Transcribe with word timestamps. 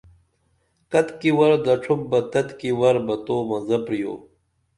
کتی 0.91 1.29
ور 1.37 1.53
دڇُھپ 1.65 1.99
بہ 2.09 2.19
تتِکی 2.31 2.71
ور 2.79 2.95
بہ 3.05 3.15
تو 3.25 3.35
مزہ 3.49 3.77
پرِیو 3.85 4.13